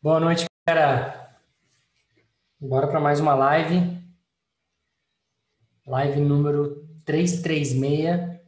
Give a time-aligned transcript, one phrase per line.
[0.00, 1.36] Boa noite, galera.
[2.60, 4.00] Bora para mais uma live.
[5.84, 8.40] Live número 336,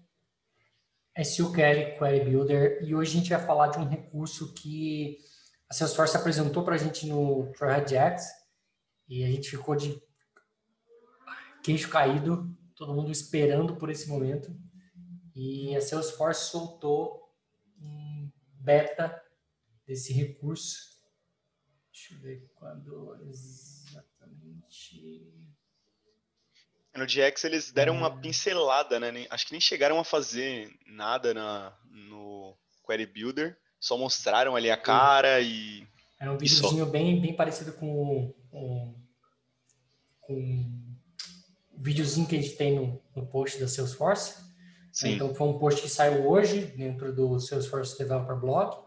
[1.19, 2.85] SQL Query Builder.
[2.85, 5.19] E hoje a gente vai falar de um recurso que
[5.69, 8.29] a Salesforce apresentou para a gente no Trailhead X
[9.09, 10.01] e a gente ficou de
[11.65, 14.57] queixo caído, todo mundo esperando por esse momento.
[15.35, 17.29] E a Salesforce soltou
[17.77, 19.21] um beta
[19.85, 21.00] desse recurso
[22.01, 25.23] Deixa eu ver quando exatamente.
[26.97, 28.21] No DX eles deram uma hum.
[28.23, 29.27] pincelada, né?
[29.29, 34.79] Acho que nem chegaram a fazer nada na, no Query Builder, só mostraram ali a
[34.79, 35.87] cara e.
[36.19, 38.95] Era um videozinho bem, bem parecido com, com,
[40.23, 40.83] com
[41.71, 44.43] o videozinho que a gente tem no, no post da Salesforce.
[44.91, 45.17] Sim.
[45.17, 48.83] Então foi um post que saiu hoje dentro do Salesforce Developer Blog,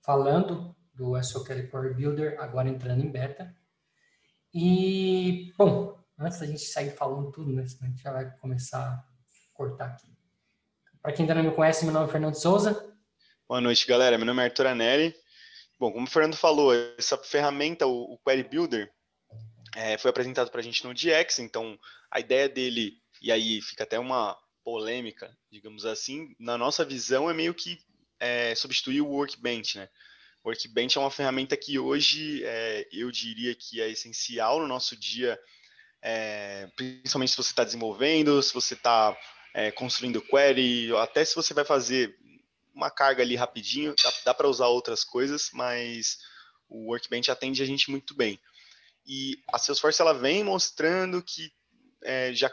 [0.00, 3.54] falando do SOQL Core Builder, agora entrando em beta.
[4.52, 9.04] E, bom, antes da gente sair falando tudo, né, a gente já vai começar a
[9.52, 10.08] cortar aqui.
[11.02, 12.94] Para quem ainda não me conhece, meu nome é Fernando Souza.
[13.46, 14.16] Boa noite, galera.
[14.16, 15.14] Meu nome é Arthur Anelli.
[15.78, 18.90] Bom, como o Fernando falou, essa ferramenta, o Query Builder,
[19.76, 21.78] é, foi apresentado para a gente no DX, então
[22.10, 27.34] a ideia dele, e aí fica até uma polêmica, digamos assim, na nossa visão é
[27.34, 27.78] meio que
[28.18, 29.88] é, substituir o Workbench, né?
[30.46, 35.36] Workbench é uma ferramenta que hoje é, eu diria que é essencial no nosso dia,
[36.00, 39.18] é, principalmente se você está desenvolvendo, se você está
[39.52, 42.16] é, construindo query, até se você vai fazer
[42.72, 46.18] uma carga ali rapidinho, dá, dá para usar outras coisas, mas
[46.68, 48.38] o Workbench atende a gente muito bem.
[49.04, 51.52] E a Salesforce ela vem mostrando que
[52.34, 52.52] já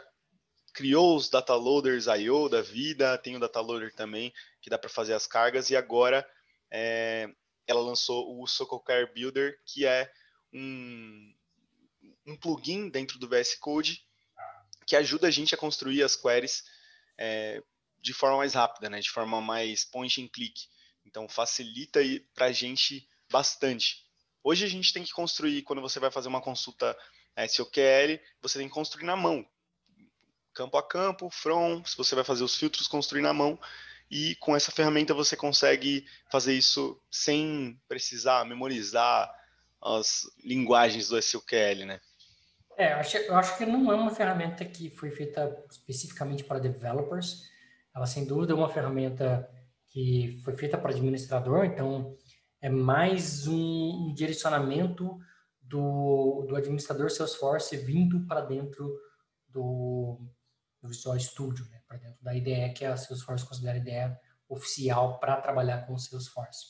[0.72, 4.90] criou os data loaders I/O da vida, tem o data loader também que dá para
[4.90, 6.26] fazer as cargas e agora
[6.70, 7.28] é,
[7.66, 10.10] ela lançou o Sockle Builder, que é
[10.52, 11.34] um,
[12.26, 14.04] um plugin dentro do VS Code
[14.86, 16.64] que ajuda a gente a construir as queries
[17.16, 17.62] é,
[18.00, 19.00] de forma mais rápida, né?
[19.00, 20.68] de forma mais point and click.
[21.06, 22.00] Então facilita
[22.34, 24.04] para a gente bastante.
[24.42, 26.96] Hoje a gente tem que construir, quando você vai fazer uma consulta
[27.48, 29.46] SOQL, você tem que construir na mão.
[30.52, 33.58] Campo a campo, from, se você vai fazer os filtros, construir na mão
[34.10, 39.32] e com essa ferramenta você consegue fazer isso sem precisar memorizar
[39.82, 42.00] as linguagens do SQL, né?
[42.76, 46.58] É, eu acho, eu acho que não é uma ferramenta que foi feita especificamente para
[46.58, 47.42] developers.
[47.94, 49.48] Ela, sem dúvida, é uma ferramenta
[49.88, 52.16] que foi feita para administrador, então
[52.60, 55.18] é mais um, direcionamento
[55.62, 58.92] do, do administrador Salesforce vindo para dentro
[59.48, 60.18] do,
[60.84, 61.80] do Visual Studio, né?
[61.88, 64.16] para dentro da IDE, que a Salesforce considera a IDE
[64.48, 66.66] oficial para trabalhar com o Salesforce.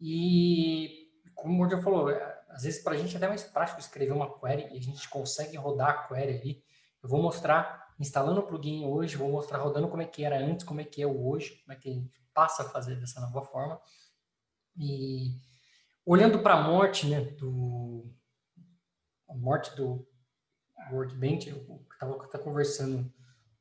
[0.00, 3.80] E, como o Gordon falou, é, às vezes para a gente é até mais prático
[3.80, 6.64] escrever uma query e a gente consegue rodar a query ali.
[7.02, 10.64] Eu vou mostrar instalando o plugin hoje, vou mostrar rodando como é que era antes,
[10.64, 13.80] como é que é hoje, como é que gente passa a fazer dessa nova forma.
[14.76, 15.36] E
[16.06, 18.12] olhando para a morte, né, do
[19.28, 20.06] a morte do
[20.92, 23.12] Workbench, eu estava conversando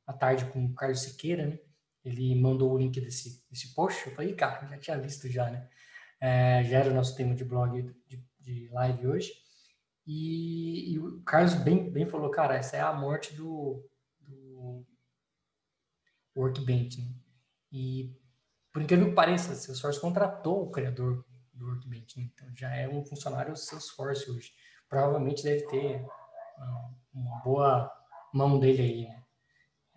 [0.06, 1.60] à tarde com o Carlos Siqueira, né?
[2.04, 4.06] Ele mandou o link desse, desse post.
[4.08, 5.70] Eu falei, cara, já tinha visto já, né?
[6.20, 9.32] É, já era o nosso tema de blog, de, de live hoje.
[10.06, 14.86] E, e, o Carlos bem, bem falou, cara, essa é a morte do, do
[16.36, 17.02] Workbench.
[17.02, 17.08] Né?
[17.72, 18.14] E,
[18.72, 22.20] por incrível que pareça, Salesforce contratou o criador do Workbench.
[22.20, 22.30] Né?
[22.34, 24.52] Então, já é um funcionário Salesforce hoje.
[24.90, 26.06] Provavelmente deve ter
[26.58, 27.92] uma, uma boa
[28.34, 29.23] mão dele aí, né?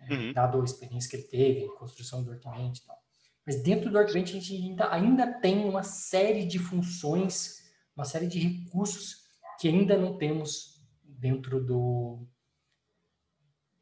[0.09, 0.33] Uhum.
[0.33, 2.97] dado a experiência que ele teve, construção do Workbench e tal.
[3.45, 7.63] Mas dentro do Workbench a gente ainda, ainda tem uma série de funções,
[7.95, 9.27] uma série de recursos
[9.59, 12.27] que ainda não temos dentro do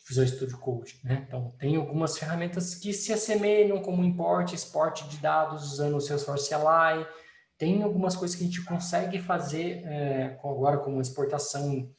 [0.07, 0.99] Visual Studio Code.
[1.03, 1.25] Né?
[1.27, 6.49] Então, tem algumas ferramentas que se assemelham, como import, export de dados usando o Salesforce
[6.49, 7.07] CLI.
[7.57, 11.91] Tem algumas coisas que a gente consegue fazer é, agora, como exportação,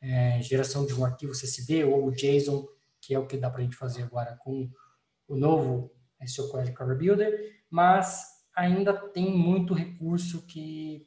[0.00, 2.66] é, geração de um arquivo CSV ou JSON
[3.04, 4.70] que é o que dá para a gente fazer agora com
[5.28, 11.06] o novo SQL Cover Builder, mas ainda tem muito recurso que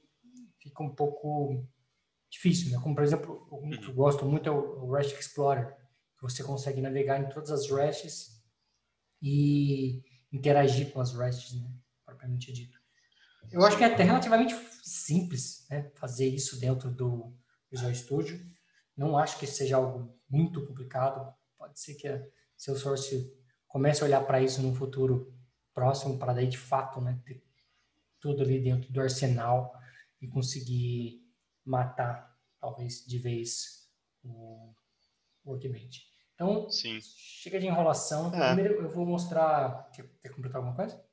[0.60, 1.66] fica um pouco
[2.30, 2.80] difícil, né?
[2.82, 5.76] Como, por exemplo, um que eu gosto muito é o REST Explorer,
[6.18, 8.44] que você consegue navegar em todas as RESTs
[9.22, 11.72] e interagir com as RESTs, né?
[12.06, 12.78] Propriamente dito.
[13.52, 14.54] Eu acho que é até relativamente
[14.84, 15.90] simples né?
[15.96, 17.34] fazer isso dentro do
[17.72, 18.40] Visual Studio.
[18.96, 21.34] Não acho que seja algo muito complicado
[21.78, 22.28] pode ser que a
[22.58, 23.32] Salesforce
[23.68, 25.32] comece a olhar para isso no futuro
[25.74, 27.44] próximo, para daí de fato, né, ter
[28.20, 29.80] tudo ali dentro do arsenal
[30.20, 31.22] e conseguir
[31.64, 33.88] matar, talvez, de vez
[34.24, 34.74] o
[35.46, 36.08] Workbench.
[36.34, 37.00] Então, Sim.
[37.02, 38.34] chega de enrolação.
[38.34, 38.54] É.
[38.54, 39.90] Primeiro eu vou mostrar.
[39.92, 41.04] Quer, quer completar alguma coisa?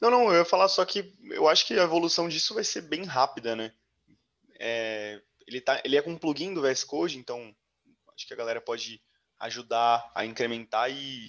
[0.00, 2.82] Não, não, eu ia falar só que eu acho que a evolução disso vai ser
[2.82, 3.72] bem rápida, né?
[4.58, 7.54] É, ele, tá, ele é com um plugin do VS Code, então
[8.14, 9.02] acho que a galera pode
[9.38, 11.28] ajudar a incrementar e,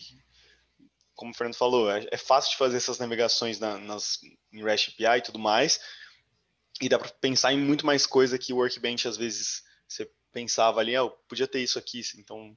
[1.13, 4.19] como o Fernando falou, é, é fácil de fazer essas navegações na, nas,
[4.51, 5.79] em REST API e tudo mais,
[6.81, 10.79] e dá para pensar em muito mais coisa que o Workbench às vezes você pensava
[10.79, 12.55] ali, ah, podia ter isso aqui, então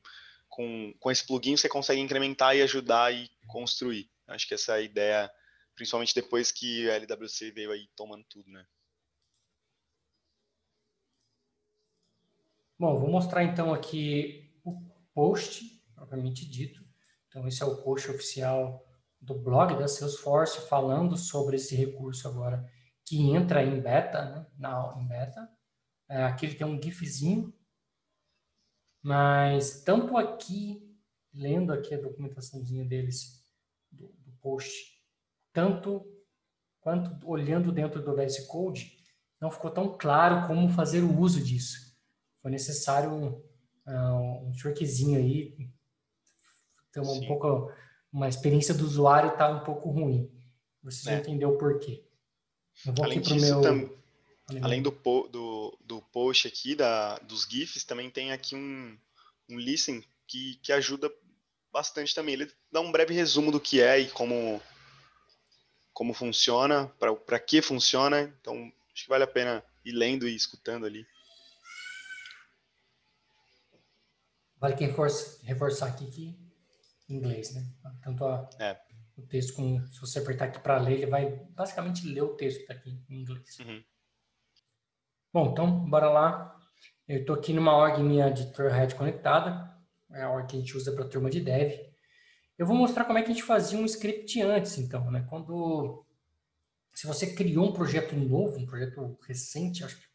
[0.48, 4.10] com, com esse plugin você consegue incrementar e ajudar e construir.
[4.26, 5.30] Acho que essa é a ideia,
[5.74, 8.64] principalmente depois que a LWC veio aí tomando tudo, né?
[12.78, 14.39] Bom, vou mostrar então aqui
[15.20, 15.64] post,
[15.94, 16.82] propriamente dito.
[17.28, 18.82] Então, esse é o post oficial
[19.20, 22.64] do blog da Salesforce, falando sobre esse recurso agora
[23.04, 24.46] que entra em beta, né?
[24.56, 25.46] Na, em beta.
[26.08, 27.52] É, aqui ele tem um gifzinho
[29.02, 30.82] mas tanto aqui,
[31.32, 33.42] lendo aqui a documentaçãozinha deles,
[33.90, 34.70] do, do post,
[35.52, 36.04] tanto
[36.80, 38.98] quanto olhando dentro do VS Code,
[39.40, 41.98] não ficou tão claro como fazer o uso disso.
[42.42, 43.42] Foi necessário
[43.90, 45.54] uh, um truquezinho aí,
[46.92, 47.72] ter uma, um pouco,
[48.12, 50.30] uma experiência do usuário está um pouco ruim.
[50.82, 51.18] Você é.
[51.18, 52.04] entendeu o porquê.
[52.86, 53.60] Eu vou Além aqui meu...
[53.60, 54.00] Tam
[54.62, 54.90] Além do,
[55.30, 58.98] do, do post aqui, da, dos GIFs, também tem aqui um,
[59.48, 61.08] um listen que, que ajuda
[61.72, 62.34] bastante também.
[62.34, 64.60] Ele dá um breve resumo do que é e como,
[65.92, 68.22] como funciona, para que funciona.
[68.40, 71.06] Então, acho que vale a pena ir lendo e escutando ali.
[74.60, 76.38] Vale que reforçar, reforçar aqui que
[77.08, 77.66] em inglês, né?
[78.02, 78.78] Tanto a, é.
[79.16, 82.58] o texto como se você apertar aqui para ler, ele vai basicamente ler o texto
[82.58, 83.58] que está aqui em inglês.
[83.58, 83.82] Uhum.
[85.32, 86.56] Bom, então, bora lá.
[87.08, 89.74] Eu estou aqui numa org minha de Trailhead conectada,
[90.12, 91.72] é a org que a gente usa para turma de dev.
[92.58, 95.26] Eu vou mostrar como é que a gente fazia um script antes, então, né?
[95.28, 96.04] Quando,
[96.92, 100.09] se você criou um projeto novo, um projeto recente, acho que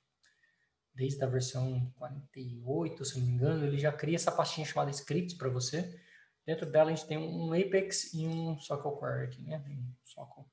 [0.96, 5.36] desde a versão 48, se não me engano, ele já cria essa pastinha chamada scripts
[5.36, 6.00] para você.
[6.46, 9.64] Dentro dela a gente tem um Apex e um Sockle Query aqui, né?
[9.68, 10.46] Um Sockle.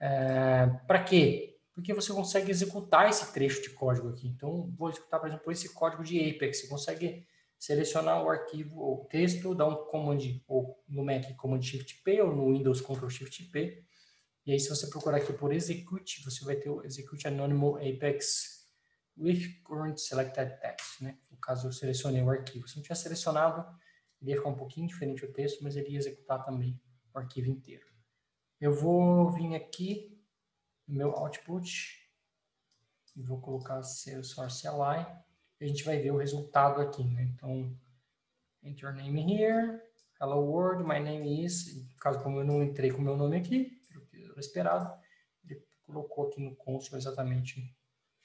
[0.00, 1.58] É, para quê?
[1.78, 4.26] porque você consegue executar esse trecho de código aqui.
[4.26, 6.62] Então, vou executar, por exemplo, esse código de Apex.
[6.62, 7.24] Você consegue
[7.56, 10.18] selecionar o arquivo ou texto, dar um command,
[10.48, 13.84] ou no Mac Command Shift P, ou no Windows Ctrl Shift P.
[14.44, 18.57] E aí, se você procurar aqui por execute, você vai ter o execute anônimo Apex
[19.18, 21.18] with current selected text, né?
[21.30, 22.68] No caso, eu selecionei o arquivo.
[22.68, 23.66] Se não tiver selecionado,
[24.20, 26.80] ele ia ficar um pouquinho diferente o texto, mas ele ia executar também
[27.12, 27.86] o arquivo inteiro.
[28.60, 30.20] Eu vou vir aqui
[30.86, 32.08] meu output
[33.14, 35.06] e vou colocar Salesforce CLI
[35.60, 37.22] e a gente vai ver o resultado aqui, né?
[37.34, 37.76] Então,
[38.62, 39.80] enter name here,
[40.20, 43.78] hello world, my name is, caso como eu não entrei com o meu nome aqui,
[44.38, 45.00] era esperado,
[45.44, 47.76] ele colocou aqui no console exatamente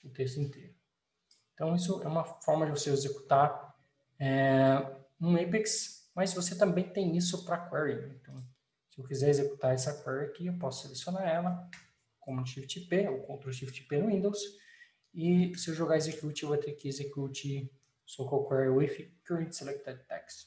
[0.04, 0.76] o texto inteiro.
[1.54, 3.76] Então, isso é uma forma de você executar
[4.20, 8.16] é, um Apex, mas você também tem isso para query.
[8.22, 8.36] Então,
[8.90, 11.70] se eu quiser executar essa query aqui, eu posso selecionar ela,
[12.20, 14.40] Command Shift P ou Ctrl Shift P no Windows.
[15.14, 17.72] E se eu jogar execute, eu vou ter que execute
[18.06, 20.46] so query with current selected text,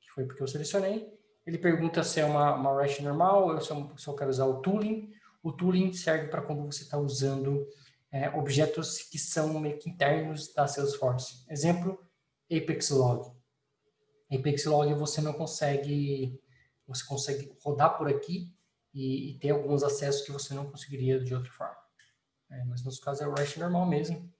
[0.00, 1.18] que foi porque eu selecionei.
[1.46, 3.58] Ele pergunta se é uma, uma REST normal eu,
[4.06, 5.10] eu quero usar o tooling.
[5.42, 7.66] O tooling serve para quando você está usando
[8.10, 11.44] é, objetos que são meio que internos da Salesforce.
[11.48, 11.98] Exemplo,
[12.50, 13.30] Apex Log.
[14.30, 16.40] Apex Log você não consegue,
[16.86, 18.54] você consegue rodar por aqui
[18.94, 21.76] e, e ter alguns acessos que você não conseguiria de outra forma.
[22.50, 24.32] É, mas no nosso caso é o REST normal mesmo.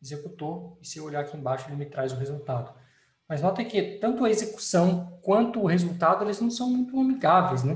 [0.00, 2.78] Executou, e se eu olhar aqui embaixo ele me traz o resultado.
[3.26, 7.74] Mas nota que tanto a execução quanto o resultado, eles não são muito amigáveis, né?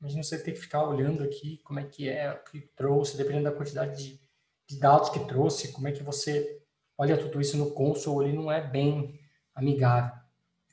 [0.00, 3.44] Imagina você ter que ficar olhando aqui como é que é, o que trouxe, dependendo
[3.44, 4.20] da quantidade de,
[4.66, 6.62] de dados que trouxe, como é que você
[6.96, 9.20] olha tudo isso no console, ele não é bem
[9.54, 10.20] amigável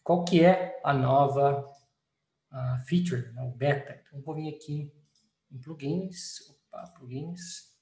[0.08, 1.70] qual que é a nova
[2.50, 4.02] uh, feature, né, o beta.
[4.08, 4.90] Então, vou vir aqui
[5.52, 7.76] em plugins, opa, plugins,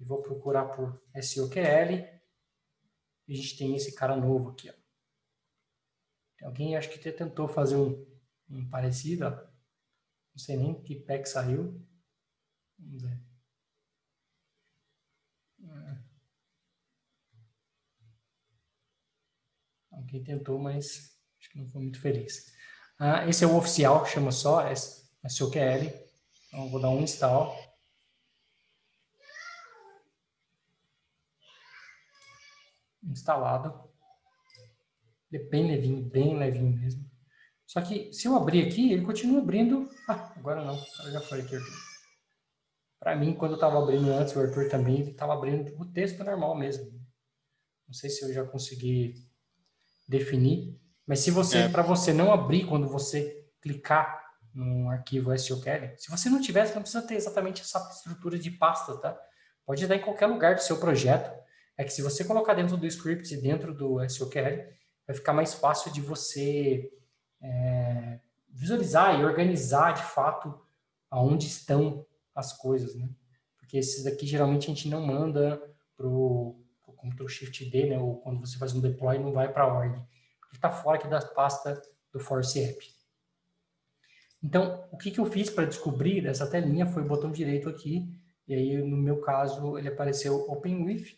[0.00, 2.08] e vou procurar por SOQL,
[3.28, 4.70] e a gente tem esse cara novo aqui.
[4.70, 6.46] Ó.
[6.46, 8.02] Alguém, acho que até tentou fazer um,
[8.48, 9.57] um parecido, ó.
[10.38, 11.84] Não sei nem que pack saiu.
[12.78, 13.20] Vamos ver.
[15.64, 16.02] Ah.
[19.90, 22.52] Alguém tentou, mas Acho que não foi muito feliz.
[22.98, 24.60] Ah, esse é o oficial, chama só
[25.24, 25.92] SQL.
[26.48, 27.56] Então, vou dar um install.
[33.02, 33.88] Instalado.
[35.30, 37.07] Ele é bem levinho, bem levinho mesmo.
[37.68, 39.90] Só que se eu abrir aqui, ele continua abrindo.
[40.08, 41.76] Ah, agora não, eu já falei aqui, Arthur.
[42.98, 46.24] Para mim, quando eu estava abrindo antes, o Arthur também, ele estava abrindo o texto
[46.24, 46.90] normal mesmo.
[47.86, 49.14] Não sei se eu já consegui
[50.08, 51.68] definir, mas se você, é.
[51.68, 54.18] para você não abrir quando você clicar
[54.54, 58.96] no arquivo SQL, se você não tivesse, não precisa ter exatamente essa estrutura de pasta,
[58.96, 59.20] tá?
[59.66, 61.30] Pode dar em qualquer lugar do seu projeto.
[61.76, 64.64] É que se você colocar dentro do script, dentro do SQL,
[65.06, 66.90] vai ficar mais fácil de você
[67.40, 70.58] é, visualizar e organizar de fato
[71.10, 73.08] aonde estão as coisas, né?
[73.56, 75.60] Porque esses daqui geralmente a gente não manda
[75.96, 77.98] pro, pro Ctrl Shift D, né?
[77.98, 79.94] Ou quando você faz um deploy não vai para a org.
[79.94, 80.04] Ele
[80.52, 81.80] está fora aqui da pasta
[82.12, 82.98] do Force App.
[84.42, 88.08] Então, o que, que eu fiz para descobrir essa telinha foi o botão direito aqui,
[88.46, 91.16] e aí no meu caso ele apareceu Open With,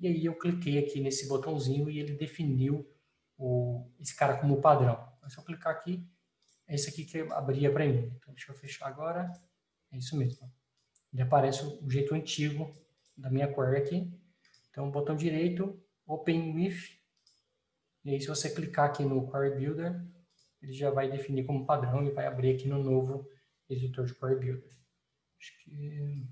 [0.00, 2.88] e aí eu cliquei aqui nesse botãozinho e ele definiu
[3.38, 5.09] o, esse cara como padrão.
[5.20, 6.02] Então, se eu clicar aqui,
[6.66, 8.10] é esse aqui que abria para mim.
[8.16, 9.30] Então, deixa eu fechar agora.
[9.92, 10.50] É isso mesmo.
[11.12, 12.74] Ele aparece o jeito antigo
[13.14, 14.10] da minha query aqui.
[14.70, 16.98] Então, botão direito, Open With.
[18.02, 20.02] E aí, se você clicar aqui no Query Builder,
[20.62, 23.28] ele já vai definir como padrão e vai abrir aqui no novo
[23.68, 24.70] editor de Query Builder.
[25.38, 26.26] Acho que...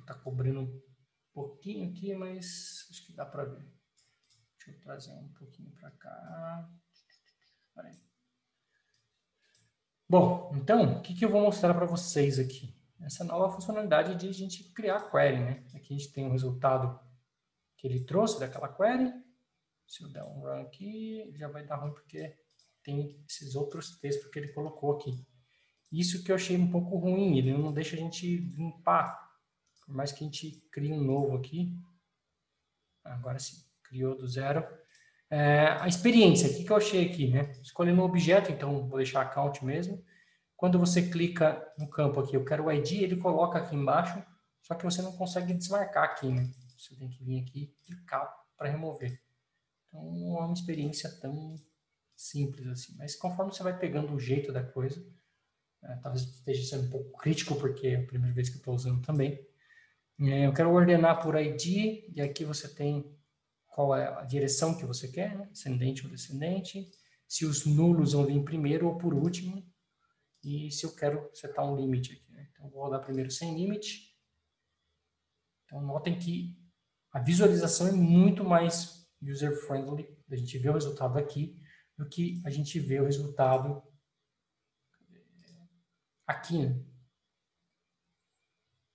[0.00, 0.82] Está cobrindo um
[1.32, 3.64] pouquinho aqui, mas acho que dá para ver.
[4.64, 6.70] Deixa eu trazer um pouquinho para cá.
[10.08, 12.74] Bom, então, o que, que eu vou mostrar para vocês aqui?
[13.00, 15.64] Essa nova funcionalidade de a gente criar query, né?
[15.74, 16.98] Aqui a gente tem o resultado
[17.76, 19.12] que ele trouxe daquela query.
[19.86, 22.38] Se eu der um run aqui, já vai dar ruim porque
[22.82, 25.26] tem esses outros textos que ele colocou aqui.
[25.92, 29.30] Isso que eu achei um pouco ruim, ele não deixa a gente limpar.
[29.84, 31.76] Por mais que a gente crie um novo aqui.
[33.04, 33.62] Agora sim,
[33.94, 34.66] criou do zero.
[35.30, 37.52] É, a experiência, o que, que eu achei aqui, né?
[37.62, 40.04] Escolhendo um objeto, então vou deixar account mesmo.
[40.56, 44.22] Quando você clica no campo aqui, eu quero o ID, ele coloca aqui embaixo,
[44.62, 46.50] só que você não consegue desmarcar aqui, né?
[46.76, 49.20] Você tem que vir aqui e clicar para remover.
[49.88, 51.54] Então, não é uma experiência tão
[52.16, 52.94] simples assim.
[52.98, 55.04] Mas conforme você vai pegando o jeito da coisa,
[55.82, 58.74] é, talvez esteja sendo um pouco crítico, porque é a primeira vez que eu estou
[58.74, 59.38] usando também.
[60.20, 63.14] É, eu quero ordenar por ID, e aqui você tem
[63.74, 65.48] qual é a direção que você quer, né?
[65.50, 66.88] ascendente ou descendente,
[67.26, 69.68] se os nulos vão vir primeiro ou por último,
[70.44, 72.32] e se eu quero setar um limite aqui.
[72.32, 72.48] Né?
[72.52, 74.16] Então, vou rodar primeiro sem limite.
[75.64, 76.56] Então, notem que
[77.10, 81.60] a visualização é muito mais user-friendly, a gente vê o resultado aqui,
[81.98, 83.82] do que a gente vê o resultado
[86.24, 86.58] aqui.
[86.58, 86.84] Né?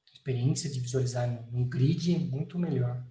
[0.09, 3.05] A experiência de visualizar num grid é muito melhor.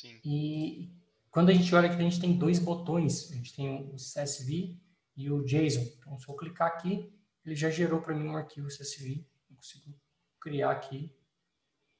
[0.00, 0.18] Sim.
[0.24, 0.90] E
[1.30, 3.30] quando a gente olha aqui, a gente tem dois botões.
[3.30, 4.80] A gente tem o CSV
[5.14, 5.82] e o JSON.
[5.98, 7.12] Então, se eu clicar aqui,
[7.44, 9.26] ele já gerou para mim um arquivo CSV.
[9.50, 9.94] Eu consigo
[10.40, 11.14] criar aqui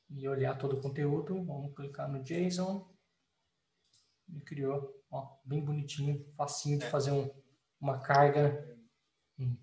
[0.09, 1.45] e olhar todo o conteúdo.
[1.45, 2.89] Vamos clicar no JSON.
[4.33, 6.91] E criou, ó, bem bonitinho, facinho de é.
[6.91, 7.29] fazer um,
[7.79, 8.79] uma carga,
[9.39, 9.57] um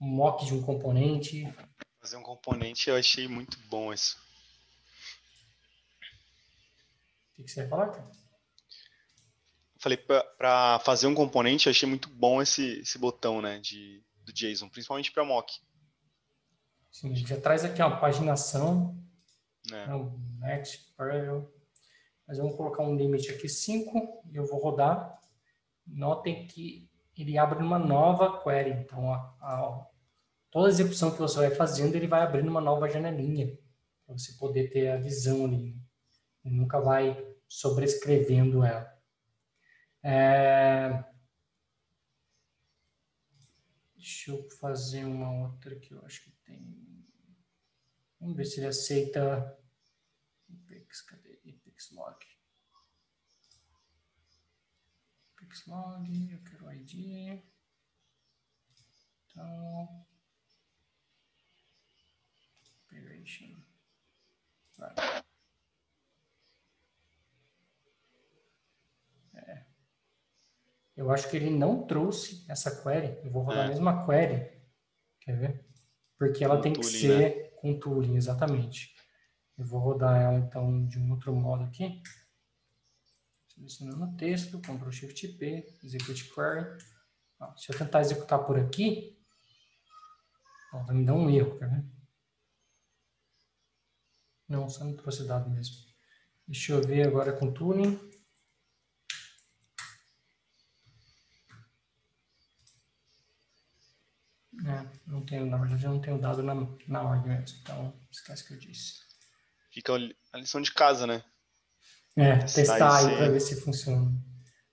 [0.00, 1.44] mock de um componente.
[2.00, 4.25] Fazer um componente eu achei muito bom isso.
[7.38, 8.10] O que, você ia falar, cara?
[9.78, 14.70] Falei, para fazer um componente, achei muito bom esse, esse botão, né, de, do JSON,
[14.70, 15.60] principalmente para mock.
[16.90, 18.98] Sim, já traz aqui uma paginação,
[19.70, 19.86] é.
[19.86, 21.52] Né, next, parallel.
[22.26, 25.20] Mas vamos colocar um limite aqui 5 e eu vou rodar.
[25.86, 28.70] Notem que ele abre uma nova query.
[28.70, 29.86] Então, a, a,
[30.50, 33.56] toda a execução que você vai fazendo, ele vai abrindo uma nova janelinha
[34.04, 35.85] para você poder ter a visão ali
[36.50, 37.16] nunca vai
[37.48, 38.96] sobrescrevendo ela.
[40.02, 41.04] É...
[43.96, 47.04] Deixa eu fazer uma outra que eu acho que tem.
[48.20, 49.58] Vamos ver se ele aceita.
[50.48, 51.40] Apex, cadê?
[51.44, 52.24] Apex log.
[55.34, 57.42] Apex log, eu quero ID.
[59.28, 60.06] Então.
[62.84, 63.60] Operation.
[64.76, 64.94] Vai.
[70.96, 73.20] Eu acho que ele não trouxe essa query.
[73.22, 73.66] Eu vou rodar é.
[73.66, 74.50] a mesma query.
[75.20, 75.66] Quer ver?
[76.18, 77.48] Porque ela com tem tooling, que ser né?
[77.60, 78.94] com tooling, exatamente.
[79.58, 82.02] Eu vou rodar ela, então, de um outro modo aqui.
[83.48, 86.78] Selecionando o texto, Ctrl Shift P, Execute Query.
[87.40, 89.18] Ó, se eu tentar executar por aqui,
[90.72, 91.90] ó, vai me dar um erro, tá vendo?
[94.48, 95.74] Não, só não trouxe dado mesmo.
[96.46, 97.98] Deixa eu ver agora com tuning.
[104.66, 106.54] É, não tenho, na verdade, eu não tenho dado na,
[106.88, 108.94] na ordem mesmo, então esquece que eu disse.
[109.70, 111.22] Fica a lição de casa, né?
[112.16, 114.10] É, testar, testar aí para ver se funciona.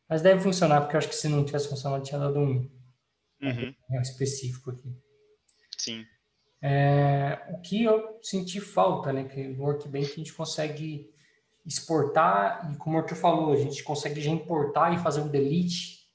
[0.09, 2.69] Mas deve funcionar, porque eu acho que se não tivesse funcionado, tinha dado um
[3.41, 4.01] uhum.
[4.01, 4.97] específico aqui.
[5.77, 6.05] Sim.
[6.61, 9.25] É, o que eu senti falta, né?
[9.25, 11.13] Que no Workbench a gente consegue
[11.65, 16.07] exportar, e como o Arthur falou, a gente consegue já importar e fazer um delete,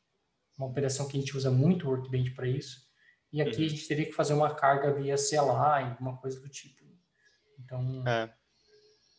[0.57, 2.88] uma operação que a gente usa muito o Workbench para isso.
[3.33, 3.67] E aqui uhum.
[3.67, 6.85] a gente teria que fazer uma carga via CLI, alguma coisa do tipo.
[7.59, 8.33] Então, é.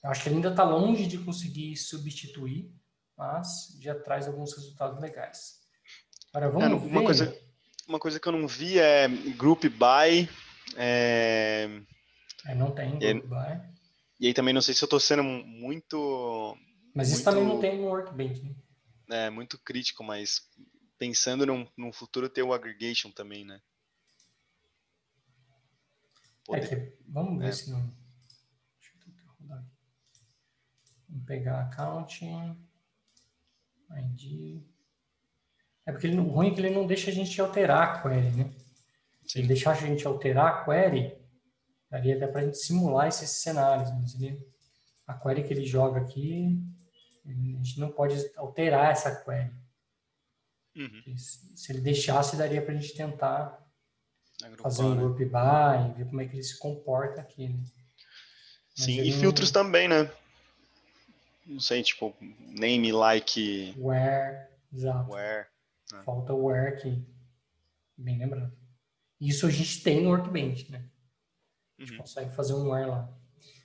[0.04, 2.74] eu acho que ele ainda está longe de conseguir substituir,
[3.16, 5.60] mas já traz alguns resultados legais.
[6.34, 7.06] Agora, vamos é, uma ver...
[7.06, 7.42] Coisa,
[7.88, 10.30] uma coisa que eu não vi é Group By.
[10.76, 11.70] É...
[12.46, 13.80] É, não tem Group By.
[14.20, 16.58] E aí também não sei se eu estou sendo muito.
[16.94, 18.56] Mas isso muito, também não tem no Workbench, né?
[19.12, 20.42] É, muito crítico, mas
[20.98, 23.62] pensando num, num futuro ter o aggregation também, né?
[26.50, 26.64] Poder.
[26.64, 27.52] É que, vamos ver é.
[27.52, 27.82] se não.
[27.82, 29.78] Deixa eu tentar rodar aqui.
[31.08, 32.58] Vamos pegar accounting,
[33.92, 34.64] ID.
[35.86, 38.32] É porque ele, o ruim é que ele não deixa a gente alterar a query,
[38.32, 38.54] né?
[39.26, 41.20] Se ele deixar a gente alterar a query,
[41.90, 44.40] Daria até para a gente simular esses cenários, mas ele,
[45.08, 46.62] a query que ele joga aqui,
[47.26, 49.52] a gente não pode alterar essa query.
[50.76, 51.18] Uhum.
[51.18, 53.68] Se ele deixasse, daria para a gente tentar
[54.44, 57.50] Agrupar, fazer um group by, ver como é que ele se comporta aqui.
[57.50, 57.60] Né?
[58.76, 59.64] Sim, e filtros não...
[59.64, 60.12] também, né?
[61.46, 63.74] Não sei, tipo, name, like...
[63.78, 65.12] Where, exato.
[65.12, 65.48] Where.
[65.92, 66.02] Né?
[66.06, 67.04] Falta o where aqui.
[67.98, 68.52] Bem lembrado.
[69.20, 70.86] Isso a gente tem no Workbench, né?
[71.78, 71.98] A gente uhum.
[72.00, 73.10] consegue fazer um ar lá.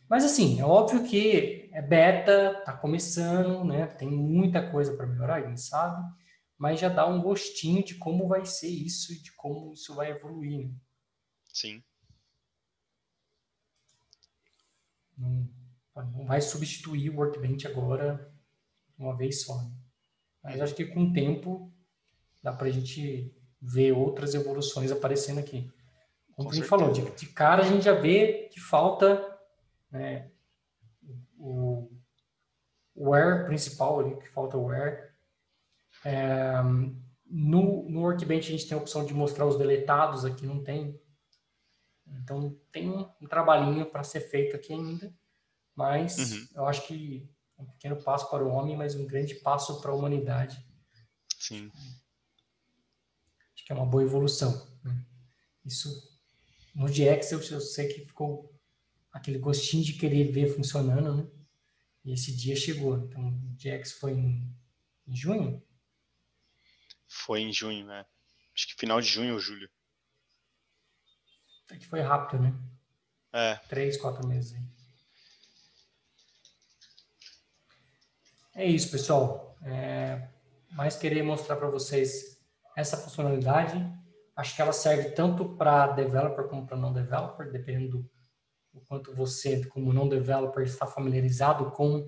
[0.09, 3.87] Mas assim, é óbvio que é beta, tá começando, né?
[3.87, 6.03] Tem muita coisa para melhorar, a gente sabe,
[6.57, 10.11] mas já dá um gostinho de como vai ser isso e de como isso vai
[10.11, 10.69] evoluir.
[10.69, 10.75] Né?
[11.53, 11.83] Sim.
[15.17, 15.49] Não,
[15.95, 18.33] não, vai substituir o Workbench agora
[18.99, 19.63] uma vez só.
[19.63, 19.71] Né?
[20.43, 21.73] Mas acho que com o tempo
[22.43, 25.71] dá para a gente ver outras evoluções aparecendo aqui.
[26.33, 29.39] Como a gente falou, de, de, cara a gente já vê que falta
[29.91, 30.31] né,
[31.39, 31.89] o,
[32.95, 35.14] o where principal ali, que falta o where.
[36.05, 36.63] É,
[37.27, 41.01] no, no Workbench a gente tem a opção de mostrar os deletados, aqui não tem.
[42.23, 45.13] Então tem um, um trabalhinho para ser feito aqui ainda,
[45.75, 46.49] mas uhum.
[46.57, 49.91] eu acho que é um pequeno passo para o homem, mas um grande passo para
[49.91, 50.65] a humanidade.
[51.39, 51.71] Sim.
[53.55, 54.67] Acho que é uma boa evolução.
[54.83, 55.05] Né?
[55.65, 56.15] Isso
[56.75, 58.53] no DX eu, eu sei que ficou
[59.13, 61.27] aquele gostinho de querer ver funcionando, né?
[62.05, 62.99] E esse dia chegou.
[62.99, 64.55] Então, o DX foi em,
[65.07, 65.63] em junho?
[67.09, 68.07] Foi em junho, né?
[68.55, 69.69] Acho que final de junho ou julho.
[71.71, 72.55] É que foi rápido, né?
[73.33, 73.57] É.
[73.69, 74.63] Três, quatro meses aí.
[78.57, 79.57] É isso, pessoal.
[79.65, 80.29] É,
[80.73, 82.41] mais querer mostrar para vocês
[82.77, 83.79] essa funcionalidade
[84.37, 88.09] acho que ela serve tanto para developer como para não developer, dependendo
[88.73, 91.99] do quanto você, como não developer, está familiarizado com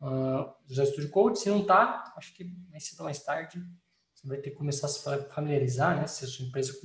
[0.00, 1.38] uh, ah, o Studio Code.
[1.38, 3.64] Se não está, acho que mais cedo ou mais tarde
[4.26, 6.06] você vai ter que começar a se familiarizar, né?
[6.08, 6.76] Se a sua empresa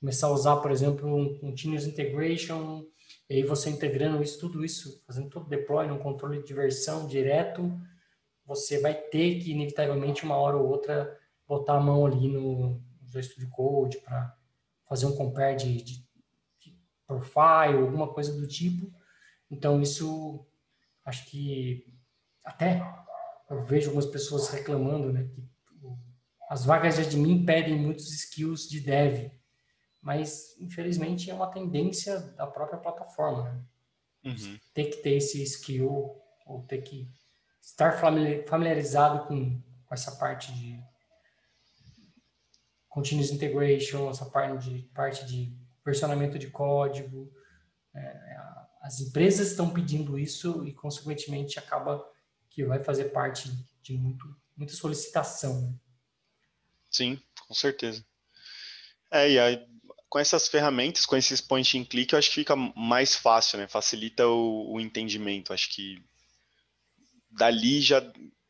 [0.00, 2.86] começar a usar, por exemplo, um Continuous Integration,
[3.28, 7.70] e aí você integrando isso, tudo isso, fazendo todo deploy num controle de versão direto,
[8.44, 13.22] você vai ter que, inevitavelmente, uma hora ou outra, botar a mão ali no, Visual
[13.22, 14.34] Studio Code para
[14.88, 15.98] fazer um compare de, de,
[16.60, 18.90] de profile, alguma coisa do tipo.
[19.50, 20.46] Então, isso
[21.04, 21.86] acho que
[22.44, 22.82] até
[23.50, 25.55] eu vejo algumas pessoas reclamando, né, que
[26.48, 29.30] as vagas de admin pedem muitos skills de dev,
[30.00, 33.50] mas infelizmente é uma tendência da própria plataforma.
[33.52, 34.32] Né?
[34.32, 34.58] Uhum.
[34.72, 37.08] Ter que ter esse skill ou ter que
[37.60, 37.92] estar
[38.46, 40.80] familiarizado com, com essa parte de
[42.88, 45.52] continuous integration, essa parte de, parte de
[45.84, 47.30] versionamento de código.
[47.94, 48.36] É,
[48.80, 52.08] as empresas estão pedindo isso e, consequentemente, acaba
[52.48, 53.50] que vai fazer parte
[53.82, 55.60] de muito, muita solicitação.
[55.62, 55.74] Né?
[56.90, 58.04] Sim, com certeza.
[59.10, 59.66] É, e aí,
[60.08, 63.68] com essas ferramentas, com esses point and click, eu acho que fica mais fácil, né?
[63.68, 65.52] Facilita o, o entendimento.
[65.52, 66.02] Acho que
[67.30, 68.02] dali já,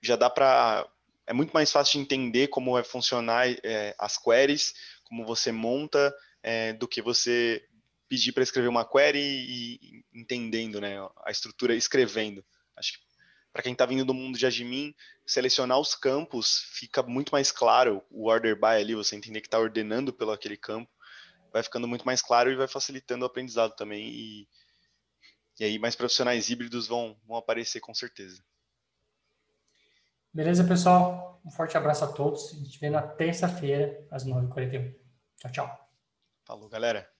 [0.02, 0.88] já dá para
[1.26, 6.14] é muito mais fácil de entender como vai funcionar é, as queries, como você monta,
[6.40, 7.64] é, do que você
[8.08, 12.44] pedir para escrever uma query e, entendendo né, a estrutura, escrevendo.
[12.76, 12.98] Acho que
[13.56, 18.04] para quem está vindo do mundo de admin, selecionar os campos fica muito mais claro
[18.10, 20.92] o order by ali, você entender que está ordenando pelo aquele campo,
[21.50, 24.10] vai ficando muito mais claro e vai facilitando o aprendizado também.
[24.10, 24.48] E,
[25.58, 28.44] e aí mais profissionais híbridos vão, vão aparecer com certeza.
[30.34, 31.40] Beleza, pessoal?
[31.42, 32.52] Um forte abraço a todos.
[32.52, 34.94] A gente vê na terça-feira, às 9h41.
[35.38, 35.90] Tchau, tchau.
[36.44, 37.10] Falou, galera.